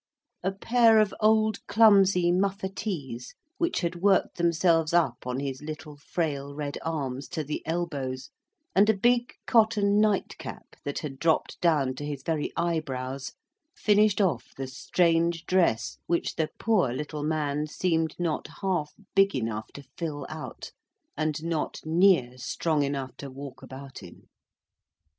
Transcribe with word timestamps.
A 0.41 0.51
pair 0.51 0.99
of 0.99 1.13
old 1.19 1.59
clumsy 1.67 2.31
muffetees, 2.31 3.35
which 3.59 3.81
had 3.81 4.01
worked 4.01 4.37
themselves 4.37 4.93
up 4.95 5.27
on 5.27 5.39
his 5.39 5.61
little 5.61 5.95
frail 5.95 6.55
red 6.55 6.79
arms 6.81 7.27
to 7.27 7.43
the 7.43 7.61
elbows, 7.67 8.31
and 8.73 8.89
a 8.89 8.97
big 8.97 9.33
cotton 9.45 9.99
nightcap 10.01 10.75
that 10.85 10.97
had 10.97 11.19
dropped 11.19 11.61
down 11.61 11.93
to 11.97 12.03
his 12.03 12.23
very 12.23 12.51
eyebrows, 12.57 13.33
finished 13.75 14.19
off 14.19 14.55
the 14.57 14.65
strange 14.65 15.45
dress 15.45 15.99
which 16.07 16.33
the 16.35 16.49
poor 16.57 16.91
little 16.91 17.21
man 17.21 17.67
seemed 17.67 18.15
not 18.17 18.47
half 18.61 18.95
big 19.13 19.35
enough 19.35 19.67
to 19.73 19.83
fill 19.99 20.25
out, 20.29 20.71
and 21.15 21.43
not 21.43 21.79
near 21.85 22.39
strong 22.39 22.81
enough 22.81 23.15
to 23.17 23.29
walk 23.29 23.61
about 23.61 24.01
in. 24.01 24.23